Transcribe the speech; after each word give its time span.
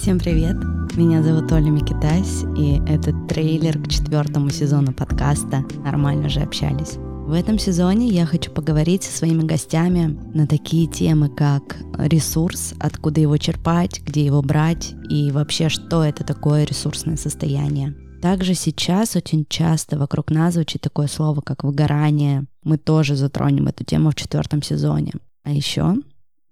Всем 0.00 0.18
привет! 0.18 0.56
Меня 0.96 1.22
зовут 1.22 1.52
Оля 1.52 1.68
Микитась, 1.68 2.44
и 2.56 2.80
это 2.90 3.12
трейлер 3.28 3.78
к 3.78 3.88
четвертому 3.88 4.48
сезону 4.48 4.94
подкаста 4.94 5.62
«Нормально 5.84 6.30
же 6.30 6.40
общались». 6.40 6.94
В 6.96 7.34
этом 7.34 7.58
сезоне 7.58 8.08
я 8.08 8.24
хочу 8.24 8.50
поговорить 8.50 9.02
со 9.02 9.14
своими 9.14 9.42
гостями 9.42 10.18
на 10.32 10.46
такие 10.46 10.86
темы, 10.86 11.28
как 11.28 11.76
ресурс, 11.98 12.72
откуда 12.80 13.20
его 13.20 13.36
черпать, 13.36 14.00
где 14.00 14.24
его 14.24 14.40
брать 14.40 14.94
и 15.10 15.30
вообще, 15.32 15.68
что 15.68 16.02
это 16.02 16.24
такое 16.24 16.64
ресурсное 16.64 17.18
состояние. 17.18 17.94
Также 18.22 18.54
сейчас 18.54 19.16
очень 19.16 19.44
часто 19.50 19.98
вокруг 19.98 20.30
нас 20.30 20.54
звучит 20.54 20.80
такое 20.80 21.08
слово, 21.08 21.42
как 21.42 21.62
выгорание. 21.62 22.46
Мы 22.64 22.78
тоже 22.78 23.16
затронем 23.16 23.66
эту 23.66 23.84
тему 23.84 24.12
в 24.12 24.14
четвертом 24.14 24.62
сезоне. 24.62 25.12
А 25.44 25.50
еще 25.50 25.96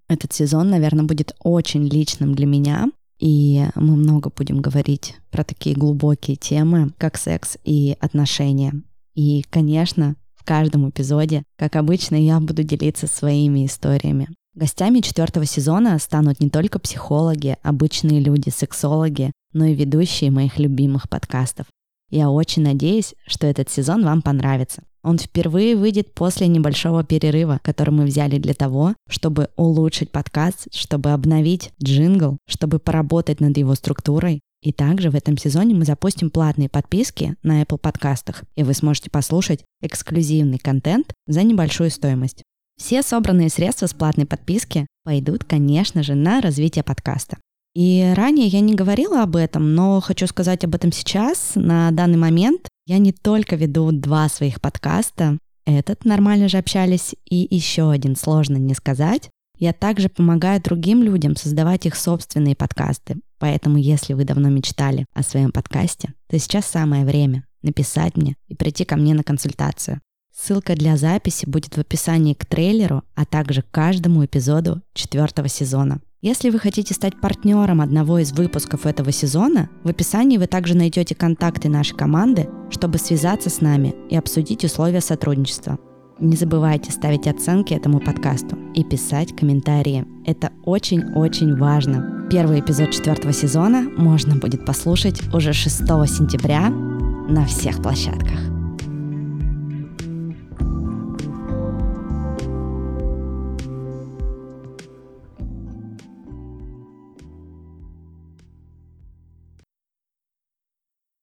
этот 0.07 0.33
сезон, 0.33 0.69
наверное, 0.69 1.05
будет 1.05 1.35
очень 1.39 1.87
личным 1.87 2.35
для 2.35 2.45
меня, 2.45 2.89
и 3.19 3.65
мы 3.75 3.95
много 3.95 4.31
будем 4.35 4.61
говорить 4.61 5.15
про 5.29 5.43
такие 5.43 5.75
глубокие 5.75 6.37
темы, 6.37 6.91
как 6.97 7.17
секс 7.17 7.57
и 7.63 7.97
отношения. 7.99 8.73
И, 9.13 9.43
конечно, 9.49 10.15
в 10.35 10.45
каждом 10.45 10.89
эпизоде, 10.89 11.43
как 11.57 11.75
обычно, 11.75 12.15
я 12.15 12.39
буду 12.39 12.63
делиться 12.63 13.07
своими 13.07 13.65
историями. 13.65 14.29
Гостями 14.55 15.01
четвертого 15.01 15.45
сезона 15.45 15.99
станут 15.99 16.39
не 16.39 16.49
только 16.49 16.79
психологи, 16.79 17.57
обычные 17.61 18.19
люди, 18.19 18.49
сексологи, 18.49 19.31
но 19.53 19.65
и 19.65 19.75
ведущие 19.75 20.31
моих 20.31 20.57
любимых 20.57 21.09
подкастов. 21.09 21.67
Я 22.09 22.29
очень 22.29 22.63
надеюсь, 22.63 23.13
что 23.27 23.45
этот 23.47 23.69
сезон 23.69 24.03
вам 24.03 24.21
понравится. 24.21 24.83
Он 25.03 25.17
впервые 25.17 25.75
выйдет 25.75 26.13
после 26.13 26.47
небольшого 26.47 27.03
перерыва, 27.03 27.59
который 27.63 27.91
мы 27.91 28.05
взяли 28.05 28.37
для 28.37 28.53
того, 28.53 28.95
чтобы 29.09 29.49
улучшить 29.55 30.11
подкаст, 30.11 30.67
чтобы 30.73 31.11
обновить 31.11 31.71
джингл, 31.83 32.37
чтобы 32.47 32.79
поработать 32.79 33.39
над 33.39 33.57
его 33.57 33.75
структурой. 33.75 34.41
И 34.61 34.73
также 34.73 35.09
в 35.09 35.15
этом 35.15 35.37
сезоне 35.37 35.73
мы 35.73 35.85
запустим 35.85 36.29
платные 36.29 36.67
подписки 36.67 37.35
на 37.43 37.61
Apple 37.61 37.77
подкастах, 37.77 38.43
и 38.55 38.63
вы 38.63 38.73
сможете 38.73 39.09
послушать 39.09 39.63
эксклюзивный 39.81 40.57
контент 40.57 41.13
за 41.27 41.43
небольшую 41.43 41.91
стоимость. 41.91 42.43
Все 42.77 43.01
собранные 43.01 43.49
средства 43.49 43.87
с 43.87 43.93
платной 43.93 44.25
подписки 44.25 44.85
пойдут, 45.03 45.43
конечно 45.45 46.03
же, 46.03 46.15
на 46.15 46.41
развитие 46.41 46.83
подкаста. 46.83 47.37
И 47.75 48.13
ранее 48.15 48.47
я 48.47 48.61
не 48.61 48.73
говорила 48.73 49.21
об 49.21 49.35
этом, 49.35 49.75
но 49.75 50.01
хочу 50.01 50.27
сказать 50.27 50.63
об 50.65 50.75
этом 50.75 50.91
сейчас. 50.91 51.51
На 51.55 51.91
данный 51.91 52.17
момент 52.17 52.67
я 52.89 52.97
не 52.97 53.11
только 53.11 53.55
веду 53.55 53.91
два 53.91 54.27
своих 54.29 54.59
подкаста, 54.59 55.37
этот 55.67 56.05
«Нормально 56.05 56.47
же 56.49 56.57
общались» 56.57 57.13
и 57.29 57.47
еще 57.55 57.91
один 57.91 58.15
«Сложно 58.15 58.57
не 58.57 58.73
сказать». 58.73 59.29
Я 59.59 59.73
также 59.73 60.09
помогаю 60.09 60.59
другим 60.59 61.03
людям 61.03 61.35
создавать 61.35 61.85
их 61.85 61.95
собственные 61.95 62.55
подкасты. 62.55 63.17
Поэтому, 63.37 63.77
если 63.77 64.13
вы 64.13 64.23
давно 64.23 64.49
мечтали 64.49 65.05
о 65.13 65.21
своем 65.21 65.51
подкасте, 65.51 66.15
то 66.29 66.39
сейчас 66.39 66.65
самое 66.65 67.05
время 67.05 67.43
написать 67.61 68.17
мне 68.17 68.35
и 68.47 68.55
прийти 68.55 68.85
ко 68.85 68.95
мне 68.95 69.13
на 69.13 69.23
консультацию. 69.23 70.01
Ссылка 70.35 70.75
для 70.75 70.97
записи 70.97 71.45
будет 71.45 71.77
в 71.77 71.79
описании 71.79 72.33
к 72.33 72.47
трейлеру, 72.47 73.03
а 73.13 73.25
также 73.25 73.61
к 73.61 73.69
каждому 73.69 74.25
эпизоду 74.25 74.81
четвертого 74.95 75.47
сезона. 75.47 76.01
Если 76.21 76.49
вы 76.49 76.59
хотите 76.59 76.93
стать 76.93 77.17
партнером 77.21 77.79
одного 77.79 78.19
из 78.19 78.33
выпусков 78.33 78.85
этого 78.85 79.09
сезона, 79.09 79.69
в 79.85 79.87
описании 79.87 80.37
вы 80.37 80.47
также 80.47 80.75
найдете 80.75 81.15
контакты 81.15 81.69
нашей 81.69 81.95
команды, 81.95 82.49
чтобы 82.69 82.97
связаться 82.97 83.49
с 83.49 83.61
нами 83.61 83.95
и 84.09 84.17
обсудить 84.17 84.65
условия 84.65 84.99
сотрудничества. 84.99 85.79
Не 86.19 86.35
забывайте 86.35 86.91
ставить 86.91 87.25
оценки 87.25 87.73
этому 87.73 88.01
подкасту 88.01 88.57
и 88.75 88.83
писать 88.83 89.33
комментарии. 89.33 90.05
Это 90.25 90.51
очень-очень 90.65 91.55
важно. 91.55 92.27
Первый 92.29 92.59
эпизод 92.59 92.91
четвертого 92.91 93.31
сезона 93.31 93.83
можно 93.95 94.35
будет 94.35 94.65
послушать 94.65 95.21
уже 95.33 95.53
6 95.53 95.77
сентября 95.87 96.67
на 96.67 97.45
всех 97.45 97.81
площадках. 97.81 98.58